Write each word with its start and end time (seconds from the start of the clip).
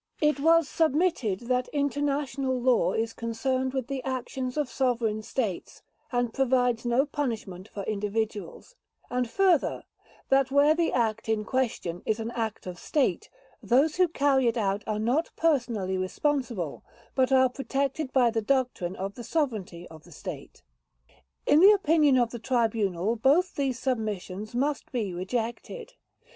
It 0.19 0.39
was 0.39 0.67
submitted 0.67 1.41
that 1.41 1.67
international 1.67 2.59
law 2.59 2.93
is 2.93 3.13
concerned 3.13 3.71
with 3.75 3.85
the 3.85 4.01
actions 4.03 4.57
of 4.57 4.67
sovereign 4.67 5.21
States, 5.21 5.83
and 6.11 6.33
provides 6.33 6.85
no 6.87 7.05
punishment 7.05 7.67
for 7.67 7.83
individuals; 7.83 8.73
and 9.11 9.29
further, 9.29 9.83
that 10.29 10.49
where 10.49 10.73
the 10.73 10.91
act 10.91 11.29
in 11.29 11.45
question 11.45 12.01
is 12.03 12.19
an 12.19 12.31
act 12.31 12.65
of 12.65 12.79
State, 12.79 13.29
those 13.61 13.97
who 13.97 14.07
carry 14.07 14.47
it 14.47 14.57
out 14.57 14.83
are 14.87 14.97
not 14.97 15.29
personally 15.35 15.99
responsible, 15.99 16.83
but 17.13 17.31
are 17.31 17.47
protected 17.47 18.11
by 18.11 18.31
the 18.31 18.41
doctrine 18.41 18.95
of 18.95 19.13
the 19.13 19.23
sovereignty 19.23 19.87
of 19.89 20.03
the 20.03 20.11
State. 20.11 20.63
In 21.45 21.59
the 21.59 21.73
opinion 21.73 22.17
of 22.17 22.31
the 22.31 22.39
Tribunal, 22.39 23.17
both 23.17 23.53
these 23.53 23.77
submissions 23.77 24.55
must 24.55 24.91
be 24.91 25.13
rejected. 25.13 25.93